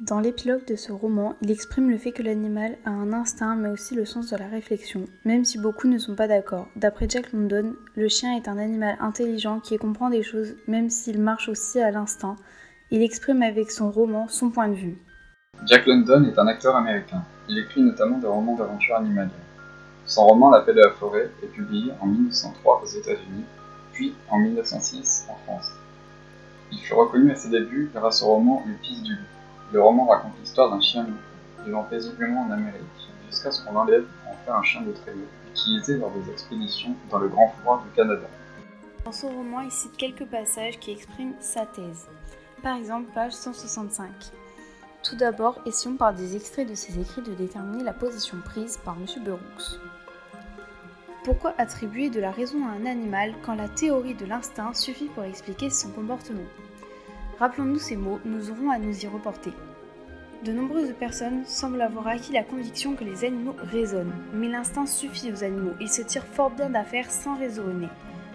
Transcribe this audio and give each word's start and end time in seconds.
Dans 0.00 0.20
l'épilogue 0.20 0.66
de 0.66 0.76
ce 0.76 0.92
roman, 0.92 1.36
il 1.40 1.50
exprime 1.50 1.88
le 1.88 1.96
fait 1.96 2.12
que 2.12 2.22
l'animal 2.22 2.76
a 2.84 2.90
un 2.90 3.14
instinct 3.14 3.56
mais 3.56 3.70
aussi 3.70 3.94
le 3.94 4.04
sens 4.04 4.28
de 4.28 4.36
la 4.36 4.46
réflexion, 4.46 5.06
même 5.24 5.46
si 5.46 5.56
beaucoup 5.58 5.88
ne 5.88 5.96
sont 5.96 6.14
pas 6.14 6.28
d'accord. 6.28 6.68
D'après 6.76 7.08
Jack 7.08 7.32
London, 7.32 7.72
le 7.94 8.06
chien 8.08 8.36
est 8.36 8.46
un 8.46 8.58
animal 8.58 8.98
intelligent 9.00 9.58
qui 9.58 9.78
comprend 9.78 10.10
des 10.10 10.22
choses 10.22 10.54
même 10.68 10.90
s'il 10.90 11.18
marche 11.18 11.48
aussi 11.48 11.80
à 11.80 11.90
l'instinct. 11.90 12.36
Il 12.90 13.02
exprime 13.02 13.42
avec 13.42 13.70
son 13.70 13.90
roman 13.90 14.28
son 14.28 14.50
point 14.50 14.68
de 14.68 14.74
vue. 14.74 14.98
Jack 15.64 15.86
London 15.86 16.24
est 16.24 16.38
un 16.38 16.46
acteur 16.46 16.76
américain. 16.76 17.22
Il 17.48 17.56
écrit 17.58 17.80
notamment 17.80 18.18
des 18.18 18.26
romans 18.26 18.54
d'aventure 18.54 18.96
animalière. 18.96 19.32
Son 20.04 20.26
roman 20.26 20.50
La 20.50 20.60
paix 20.60 20.74
de 20.74 20.82
la 20.82 20.90
forêt 20.90 21.30
est 21.42 21.46
publié 21.46 21.92
en 22.02 22.06
1903 22.06 22.82
aux 22.82 22.86
États-Unis, 22.86 23.44
puis 23.94 24.14
en 24.28 24.40
1906 24.40 25.26
en 25.30 25.36
France. 25.46 25.72
Il 26.70 26.80
fut 26.80 26.92
reconnu 26.92 27.30
à 27.30 27.34
ses 27.34 27.48
débuts 27.48 27.90
grâce 27.94 28.22
au 28.22 28.26
roman 28.26 28.62
Le 28.66 28.74
Fils 28.82 29.02
du 29.02 29.14
loup. 29.14 29.35
Le 29.72 29.82
roman 29.82 30.06
raconte 30.06 30.32
l'histoire 30.40 30.70
d'un 30.70 30.80
chien 30.80 31.06
vivant 31.64 31.82
paisiblement 31.84 32.42
en 32.42 32.50
Amérique, 32.52 32.82
jusqu'à 33.28 33.50
ce 33.50 33.64
qu'on 33.64 33.72
l'enlève 33.72 34.04
pour 34.04 34.32
en 34.32 34.36
faire 34.44 34.54
un 34.54 34.62
chien 34.62 34.82
de 34.82 34.92
trait 34.92 35.14
utilisé 35.50 35.96
lors 35.96 36.12
des 36.12 36.30
expéditions 36.30 36.94
dans 37.10 37.18
le 37.18 37.28
grand 37.28 37.48
froid 37.60 37.82
du 37.84 37.90
Canada. 37.96 38.26
Dans 39.04 39.12
son 39.12 39.28
roman, 39.28 39.60
il 39.60 39.70
cite 39.70 39.96
quelques 39.96 40.26
passages 40.26 40.78
qui 40.78 40.92
expriment 40.92 41.34
sa 41.40 41.66
thèse. 41.66 42.06
Par 42.62 42.76
exemple, 42.76 43.10
page 43.12 43.32
165. 43.32 44.10
Tout 45.02 45.16
d'abord, 45.16 45.60
essayons 45.66 45.96
par 45.96 46.14
des 46.14 46.36
extraits 46.36 46.68
de 46.68 46.74
ses 46.74 46.98
écrits 47.00 47.22
de 47.22 47.34
déterminer 47.34 47.84
la 47.84 47.92
position 47.92 48.38
prise 48.44 48.78
par 48.84 48.96
M. 48.96 49.24
Beroux. 49.24 49.38
Pourquoi 51.24 51.54
attribuer 51.58 52.08
de 52.08 52.20
la 52.20 52.30
raison 52.30 52.66
à 52.66 52.70
un 52.70 52.86
animal 52.86 53.34
quand 53.44 53.56
la 53.56 53.68
théorie 53.68 54.14
de 54.14 54.26
l'instinct 54.26 54.74
suffit 54.74 55.06
pour 55.06 55.24
expliquer 55.24 55.70
son 55.70 55.90
comportement? 55.90 56.46
Rappelons-nous 57.38 57.78
ces 57.78 57.96
mots, 57.96 58.18
nous 58.24 58.50
aurons 58.50 58.70
à 58.70 58.78
nous 58.78 58.98
y 59.04 59.06
reporter. 59.06 59.52
De 60.42 60.52
nombreuses 60.52 60.94
personnes 60.98 61.44
semblent 61.44 61.82
avoir 61.82 62.06
acquis 62.06 62.32
la 62.32 62.42
conviction 62.42 62.94
que 62.94 63.04
les 63.04 63.26
animaux 63.26 63.54
raisonnent, 63.58 64.14
mais 64.32 64.48
l'instinct 64.48 64.86
suffit 64.86 65.30
aux 65.30 65.44
animaux, 65.44 65.74
ils 65.78 65.90
se 65.90 66.00
tirent 66.00 66.24
fort 66.24 66.50
bien 66.50 66.70
d'affaires 66.70 67.10
sans 67.10 67.36
raisonner. 67.36 67.88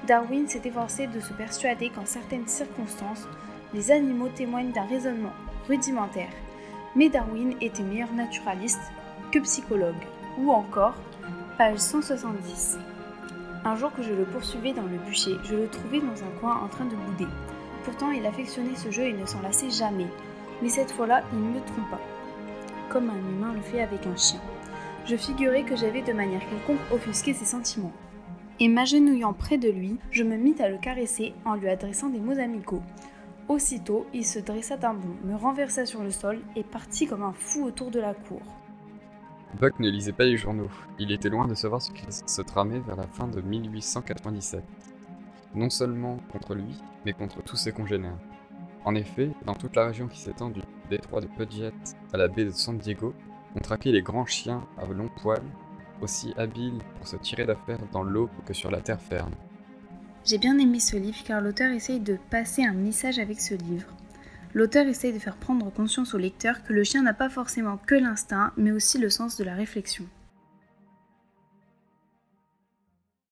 Darwin 0.05 0.47
s'est 0.47 0.61
efforcé 0.65 1.07
de 1.07 1.19
se 1.19 1.33
persuader 1.33 1.89
qu'en 1.89 2.05
certaines 2.05 2.47
circonstances, 2.47 3.27
les 3.73 3.89
animaux 3.89 4.29
témoignent 4.29 4.71
d'un 4.71 4.85
raisonnement 4.85 5.33
rudimentaire. 5.67 6.29
Mais 6.95 7.09
Darwin 7.09 7.55
était 7.59 7.83
meilleur 7.83 8.11
naturaliste 8.13 8.81
que 9.31 9.39
psychologue. 9.39 9.95
Ou 10.37 10.51
encore, 10.51 10.95
page 11.57 11.79
170. 11.79 12.77
Un 13.65 13.75
jour 13.75 13.91
que 13.93 14.03
je 14.03 14.13
le 14.13 14.25
poursuivais 14.25 14.73
dans 14.73 14.83
le 14.83 14.97
bûcher, 14.97 15.37
je 15.43 15.55
le 15.55 15.67
trouvais 15.67 16.01
dans 16.01 16.23
un 16.23 16.39
coin 16.39 16.61
en 16.63 16.67
train 16.67 16.85
de 16.85 16.95
bouder. 16.95 17.27
Pourtant, 17.83 18.11
il 18.11 18.25
affectionnait 18.25 18.75
ce 18.75 18.91
jeu 18.91 19.03
et 19.03 19.13
ne 19.13 19.25
s'en 19.25 19.41
lassait 19.41 19.69
jamais. 19.69 20.07
Mais 20.61 20.69
cette 20.69 20.91
fois-là, 20.91 21.23
il 21.33 21.39
ne 21.39 21.53
me 21.55 21.59
trompa. 21.59 21.99
Comme 22.89 23.09
un 23.09 23.17
humain 23.17 23.53
le 23.53 23.61
fait 23.61 23.81
avec 23.81 24.05
un 24.05 24.15
chien. 24.15 24.39
Je 25.05 25.15
figurais 25.15 25.63
que 25.63 25.75
j'avais 25.75 26.03
de 26.03 26.13
manière 26.13 26.47
quelconque 26.47 26.91
offusqué 26.91 27.33
ses 27.33 27.45
sentiments. 27.45 27.93
Et 28.59 28.67
m'agenouillant 28.67 29.33
près 29.33 29.57
de 29.57 29.69
lui, 29.69 29.97
je 30.11 30.23
me 30.23 30.35
mis 30.35 30.61
à 30.61 30.69
le 30.69 30.77
caresser 30.77 31.33
en 31.45 31.55
lui 31.55 31.69
adressant 31.69 32.09
des 32.09 32.19
mots 32.19 32.37
amicaux. 32.37 32.83
Aussitôt, 33.47 34.05
il 34.13 34.25
se 34.25 34.37
dressa 34.37 34.77
d'un 34.77 34.93
bond, 34.93 35.15
me 35.23 35.35
renversa 35.35 35.87
sur 35.87 36.03
le 36.03 36.11
sol 36.11 36.39
et 36.55 36.63
partit 36.63 37.07
comme 37.07 37.23
un 37.23 37.33
fou 37.33 37.65
autour 37.65 37.89
de 37.89 37.99
la 37.99 38.13
cour. 38.13 38.41
Buck 39.59 39.79
ne 39.79 39.89
lisait 39.89 40.13
pas 40.13 40.25
les 40.25 40.37
journaux. 40.37 40.69
Il 40.99 41.11
était 41.11 41.29
loin 41.29 41.47
de 41.47 41.55
savoir 41.55 41.81
ce 41.81 41.91
qui 41.91 42.05
se 42.09 42.41
tramait 42.43 42.79
vers 42.79 42.95
la 42.95 43.07
fin 43.07 43.27
de 43.27 43.41
1897 43.41 44.63
non 45.55 45.69
seulement 45.69 46.17
contre 46.31 46.55
lui, 46.55 46.81
mais 47.05 47.13
contre 47.13 47.41
tous 47.43 47.55
ses 47.55 47.71
congénères. 47.71 48.17
En 48.85 48.95
effet, 48.95 49.29
dans 49.45 49.53
toute 49.53 49.75
la 49.75 49.87
région 49.87 50.07
qui 50.07 50.19
s'étend 50.19 50.49
du 50.49 50.61
détroit 50.89 51.21
de 51.21 51.27
Puget 51.27 51.73
à 52.13 52.17
la 52.17 52.27
baie 52.27 52.45
de 52.45 52.51
San 52.51 52.77
Diego, 52.77 53.13
on 53.55 53.59
traquait 53.59 53.91
les 53.91 54.01
grands 54.01 54.25
chiens 54.25 54.65
à 54.77 54.85
longs 54.85 55.11
poils, 55.21 55.43
aussi 56.01 56.33
habiles 56.37 56.79
pour 56.97 57.07
se 57.07 57.17
tirer 57.17 57.45
d'affaire 57.45 57.79
dans 57.91 58.03
l'eau 58.03 58.29
que 58.45 58.53
sur 58.53 58.71
la 58.71 58.81
terre 58.81 59.01
ferme. 59.01 59.33
J'ai 60.25 60.37
bien 60.37 60.57
aimé 60.57 60.79
ce 60.79 60.97
livre 60.97 61.23
car 61.25 61.41
l'auteur 61.41 61.71
essaye 61.71 61.99
de 61.99 62.17
passer 62.29 62.63
un 62.63 62.73
message 62.73 63.19
avec 63.19 63.39
ce 63.41 63.55
livre. 63.55 63.87
L'auteur 64.53 64.85
essaye 64.87 65.13
de 65.13 65.19
faire 65.19 65.37
prendre 65.37 65.71
conscience 65.71 66.13
au 66.13 66.17
lecteur 66.17 66.63
que 66.63 66.73
le 66.73 66.83
chien 66.83 67.03
n'a 67.03 67.13
pas 67.13 67.29
forcément 67.29 67.77
que 67.77 67.95
l'instinct, 67.95 68.51
mais 68.57 68.71
aussi 68.71 68.97
le 68.97 69.09
sens 69.09 69.37
de 69.37 69.43
la 69.43 69.55
réflexion. 69.55 70.05